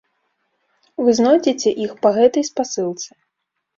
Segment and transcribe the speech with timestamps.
[1.03, 3.09] Вы знойдзеце іх па гэтай спасылцы.